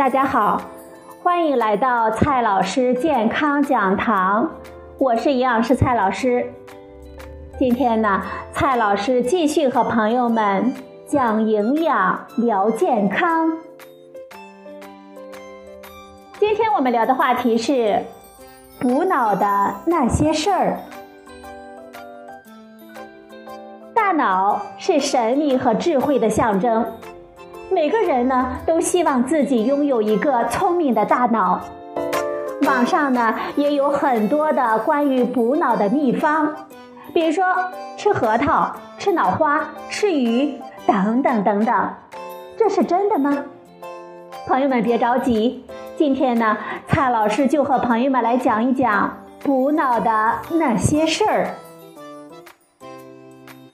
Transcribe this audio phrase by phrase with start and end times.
[0.00, 0.62] 大家好，
[1.22, 4.50] 欢迎来到蔡老师健康讲堂，
[4.96, 6.50] 我是营养师蔡老师。
[7.58, 10.72] 今天呢，蔡老师继续和朋友们
[11.06, 13.58] 讲营养、聊健康。
[16.38, 18.02] 今天我们聊的话题是
[18.80, 20.78] 补脑的那些事儿。
[23.94, 26.86] 大脑是神秘和智慧的象征。
[27.72, 31.60] 每个人呢都希望自己拥有一个聪明的大脑。
[32.62, 36.52] 网上呢也有很多的关于补脑的秘方，
[37.14, 37.44] 比如说
[37.96, 41.90] 吃核桃、吃脑花、吃鱼等等等等。
[42.58, 43.38] 这是真的吗？
[44.48, 45.64] 朋友们别着急，
[45.96, 51.54] 今天呢蔡老师就和朋友们来讲一讲补脑的那些事儿。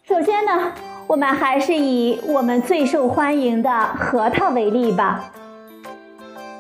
[0.05, 0.73] 首先呢。
[1.09, 5.31] 我们还是以我们最受欢迎的核桃为例吧。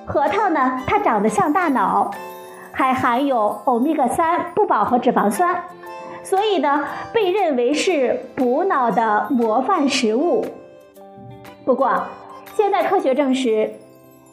[0.06, 2.12] 核桃呢，它长得像大脑，
[2.70, 5.64] 还含有欧米伽三不饱和脂肪酸，
[6.22, 10.46] 所以呢，被认为是补脑的模范食物。
[11.64, 12.04] 不过，
[12.54, 13.72] 现在科学证实，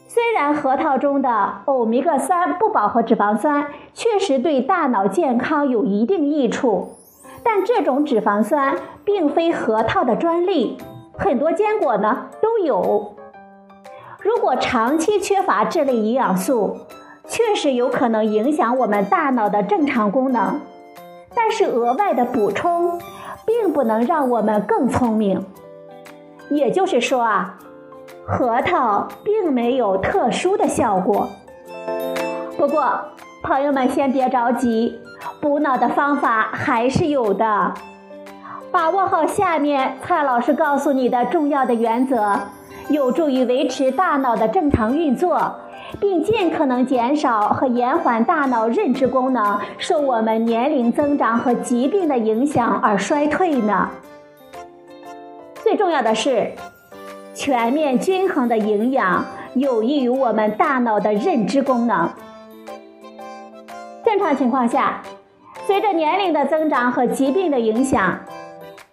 [0.07, 6.91] 虽然核桃中的欧米伽三不饱和脂肪酸确实对大脑健康有一定益处。
[7.43, 10.77] 但这种脂肪酸并非核桃的专利，
[11.13, 13.15] 很多坚果呢都有。
[14.19, 16.77] 如果长期缺乏这类营养素，
[17.27, 20.61] 确实有可能影响我们大脑的正常功能。
[21.35, 22.99] 但是额外的补充，
[23.45, 25.45] 并不能让我们更聪明。
[26.49, 27.57] 也就是说啊，
[28.25, 31.27] 核桃并没有特殊的效果。
[32.57, 32.85] 不过，
[33.41, 34.99] 朋友们先别着急。
[35.39, 37.73] 补脑的方法还是有的，
[38.71, 42.39] 把握好下面蔡老师告诉你的重要的原则，
[42.89, 45.55] 有助于维持大脑的正常运作，
[45.99, 53.89] 并尽可能减少和延缓大脑认知功能受我们年龄增长和疾病的影响而衰退呢。
[55.61, 56.51] 最重要的是，
[57.33, 62.09] 全面均衡的营养有益于我们大脑的认知功能。
[64.03, 65.01] 正常情况下。
[65.65, 68.19] 随着年龄的增长和疾病的影响，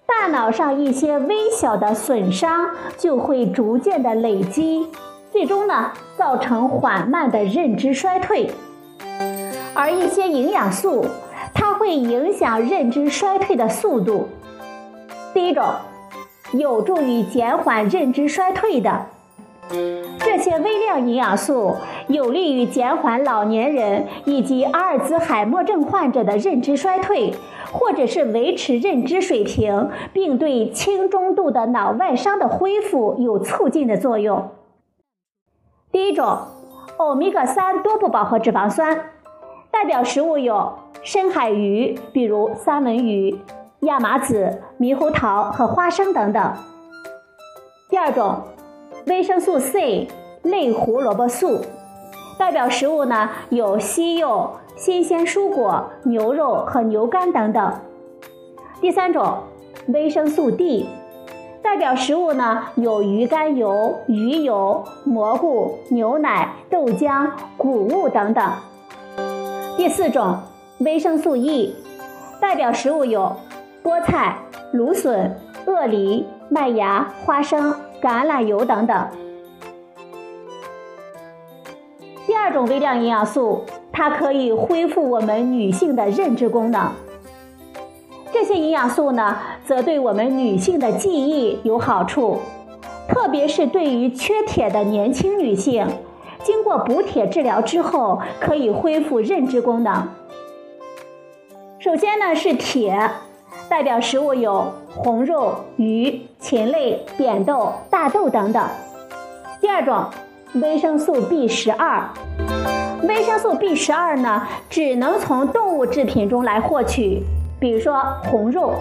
[0.07, 4.87] 大脑上一些微小的损伤就会逐渐的累积，
[5.33, 8.51] 最终呢造成缓慢的认知衰退。
[9.75, 11.05] 而一些营养素，
[11.55, 14.29] 它会影响认知衰退的速度。
[15.35, 15.65] 第一种，
[16.53, 19.07] 有助于减缓认知衰退的。
[20.19, 21.77] 这些微量营养素
[22.13, 27.35] 有利于减缓老年人以及阿尔兹海默症患者的认知衰退，
[27.73, 34.51] 或者是维持认知水平，并对轻中度的脑外伤的恢复有促进的作用。
[35.93, 36.39] 第一种，
[36.99, 39.11] 欧米伽三多不饱和脂肪酸，
[39.71, 40.73] 代表食物有
[41.03, 43.39] 深海鱼，比如三文鱼、
[43.81, 46.55] 亚麻籽、猕猴桃和花生等等。
[47.89, 48.43] 第二种。
[49.07, 50.09] 维生素 C
[50.43, 51.63] 类胡萝卜素
[52.41, 57.71] 代表食物呢有西柚、新鲜蔬果、牛肉和牛肝等等。
[58.81, 59.41] 第三种，
[59.89, 60.89] 维生素 D
[61.63, 67.29] 代表食物呢有鱼肝油、鱼油、蘑菇、牛奶、豆浆、
[67.59, 68.51] 谷物等等。
[69.77, 70.39] 第四种，
[70.79, 71.77] 维生素 E
[72.41, 73.37] 代表食物有
[73.85, 74.39] 菠菜、
[74.73, 77.75] 芦笋、鳄梨、麦芽、花生。
[78.01, 79.07] 橄榄油等等。
[82.51, 86.91] 二种微量营养素，它可以恢复我们女性的认知功能。
[88.33, 92.39] 这些营养素呢，则对我们女性的记忆有好处，
[93.07, 95.87] 特别是对于缺铁的年轻女性，
[96.43, 100.09] 经过补铁治疗之后，可以恢复认知功能。
[101.79, 103.11] 首先呢，是铁。
[103.69, 108.69] 代表食物有红肉、鱼、禽类、扁豆、大豆等等。
[109.61, 110.07] 第二种，
[110.55, 112.09] 维生素 B 十二。
[113.05, 117.23] 维生素 B 十二呢，只能从动物制品中来获取，
[117.61, 118.75] 比如说红肉。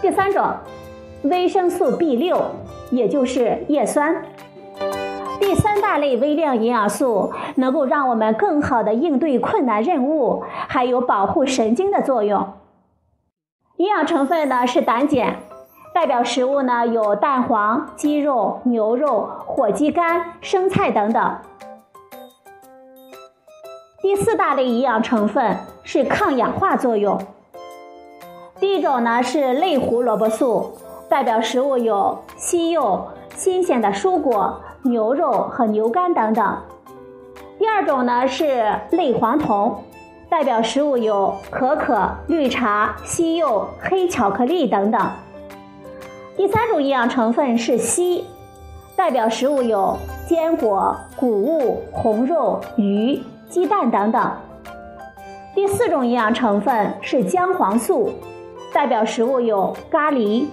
[0.00, 0.54] 第三种，
[1.24, 2.40] 维生素 B 六，
[2.90, 4.22] 也就是叶酸。
[5.40, 12.52] 第三大类微量营养素能够让我们更好的应对困难任务，还有保护神经的作用。
[13.78, 15.38] 营养成分呢是胆碱，
[15.94, 21.36] 代表食物呢有蛋黄、鸡肉、牛肉、火鸡肝、生菜等等。
[24.02, 27.16] 第四大类营养成分是抗氧化作用。
[28.58, 30.76] 第一种呢是类胡萝卜素，
[31.08, 33.06] 代表食物有西柚、
[33.36, 36.58] 新鲜的蔬果、牛肉和牛肝等等。
[37.56, 39.84] 第二种呢是类黄酮，
[40.28, 45.00] 代表食物有可可、绿茶、西柚、黑巧克力等等。
[46.36, 48.24] 第三种营养成分是硒，
[48.96, 49.96] 代表食物有
[50.28, 54.32] 坚果、谷物、红肉、鱼、鸡蛋等等。
[55.54, 58.10] 第四种营养成分是姜黄素，
[58.72, 60.46] 代表食物有咖喱。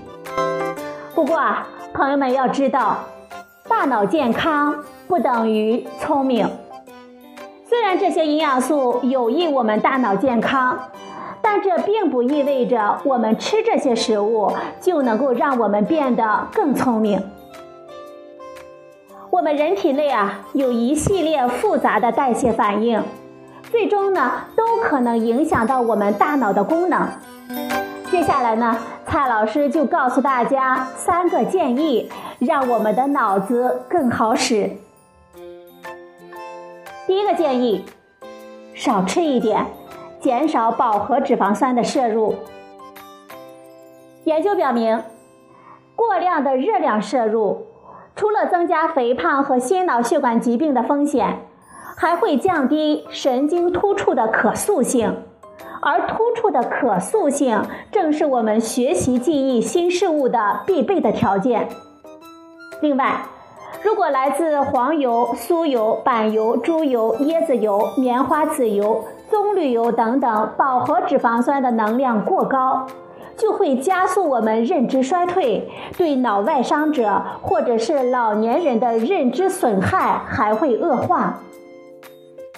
[1.15, 2.99] 不过啊，朋友们要知道，
[3.67, 6.47] 大脑健康不等于聪明。
[7.67, 10.77] 虽然这些营养素有益我们大脑健康。
[11.41, 17.21] 但这并不意味着我们吃这些食物就能够让我们变得更聪明。
[19.29, 23.01] 我们人体内啊有一系列复杂的代谢反应，
[23.71, 27.07] 最终呢都可能影响到我们大脑的功能。
[28.11, 28.77] 接下来呢，
[29.07, 34.69] 蔡老师就告诉大家三个建议，让我们的脑子更好使。
[37.07, 37.85] 第一个建议，
[38.73, 39.65] 少吃一点。
[40.21, 42.35] 减少饱和脂肪酸的摄入。
[44.23, 45.03] 研究表明，
[45.95, 47.65] 过量的热量摄入，
[48.15, 51.39] 除了增加肥胖和心脑血管疾病的风险，
[51.97, 55.23] 还会降低神经突触的可塑性，
[55.81, 61.67] 而突触的可塑性正是我们学习记忆新事物的必备的条件。
[62.81, 63.23] 另外，
[63.83, 69.03] 如果来自黄油、酥油、板油、猪油、椰子油、棉花籽油。
[69.31, 72.85] 棕榈油等等饱和脂肪酸的能量过高，
[73.37, 81.39] 就会加速我们认知衰退，对脑外伤者或者是老年人的认知损害还会恶化。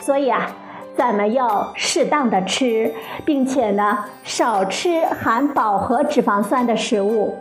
[0.02, 0.48] 所以啊，
[0.96, 2.92] 咱们要适当的吃，
[3.24, 7.36] 并且呢，少吃含饱和脂肪酸的食物。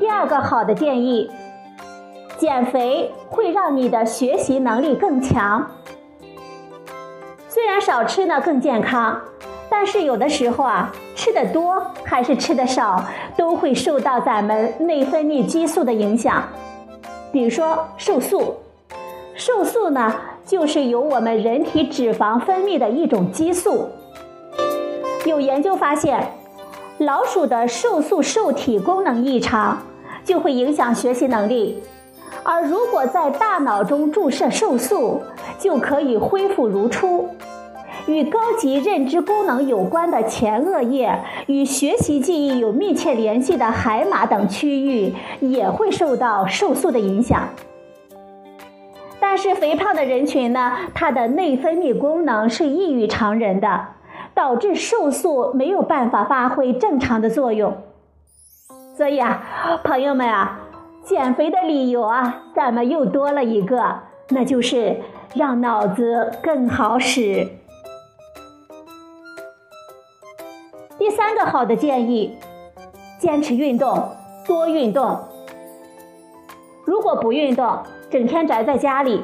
[0.00, 1.30] 第二个好的建议，
[2.38, 5.70] 减肥会让你的学习能力更强。
[7.48, 9.18] 虽然少吃呢更健康，
[9.70, 13.02] 但是有的时候啊，吃的多还是吃的少，
[13.36, 16.42] 都会受到咱们内分泌激素的影响。
[17.32, 18.56] 比如说瘦素，
[19.34, 23.88] 瘦素呢就是由我们人体脂肪分泌的一种激素。
[25.24, 26.32] 有研究发现，
[26.98, 29.78] 老鼠的瘦素受体功能异常，
[30.24, 31.82] 就会影响学习能力。
[32.48, 35.20] 而如果在大脑中注射瘦素，
[35.58, 37.28] 就可以恢复如初。
[38.06, 47.48] 与高级认知功能有关的前额叶，与学习记忆有密切联系的海马等区域，也会受到瘦素的影响。
[49.18, 53.86] 但是肥胖的人群呢，它的内分泌功能是异于常人的，
[54.34, 57.76] 导致瘦素没有办法发挥正常的作用。
[58.96, 59.42] 所以啊，
[59.82, 60.60] 朋友们啊。
[61.06, 64.00] 减肥的理由啊，咱们又多了一个，
[64.30, 64.96] 那就是
[65.36, 67.46] 让脑子更好使。
[70.98, 72.36] 第三个好的建议，
[73.20, 74.10] 坚持运动，
[74.48, 75.16] 多运动。
[76.84, 77.78] 如果不运动，
[78.10, 79.22] 整天宅在家里，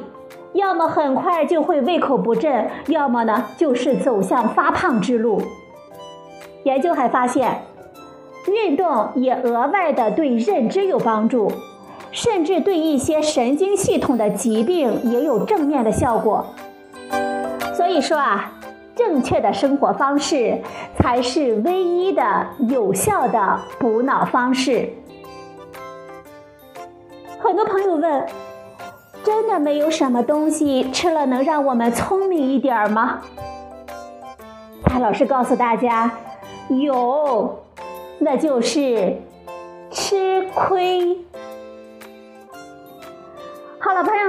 [0.53, 5.41] 要么很快就会胃口不振，要么呢就是走向发胖之路。
[6.63, 7.63] 研究还发现，
[8.47, 11.51] 运动也额外的对认知有帮助。
[12.13, 16.45] 甚至对一些神经系统的疾病也有正面的效果。
[17.75, 18.53] 所以说啊，
[18.95, 20.61] 正确的生活方式
[20.95, 24.93] 才是唯一的有效的补脑方式。
[27.39, 28.27] 很多朋友问：
[29.23, 33.21] 真的没有什么东西吃了能让我们聪明一点吗？
[34.85, 36.11] 蔡老师告诉大家，
[36.69, 37.63] 有，
[38.19, 39.17] 那就是
[39.89, 41.22] 吃亏。